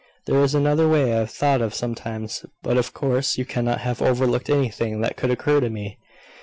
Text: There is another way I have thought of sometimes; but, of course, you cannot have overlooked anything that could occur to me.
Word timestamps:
There 0.25 0.41
is 0.43 0.55
another 0.55 0.87
way 0.89 1.13
I 1.13 1.19
have 1.19 1.29
thought 1.29 1.61
of 1.61 1.75
sometimes; 1.75 2.43
but, 2.63 2.75
of 2.75 2.91
course, 2.91 3.37
you 3.37 3.45
cannot 3.45 3.81
have 3.81 4.01
overlooked 4.01 4.49
anything 4.49 5.01
that 5.01 5.15
could 5.15 5.29
occur 5.29 5.59
to 5.59 5.69
me. 5.69 5.99